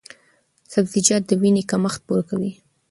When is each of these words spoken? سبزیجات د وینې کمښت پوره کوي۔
سبزیجات 0.73 1.23
د 1.27 1.31
وینې 1.41 1.63
کمښت 1.71 1.99
پوره 2.07 2.23
کوي۔ 2.29 2.51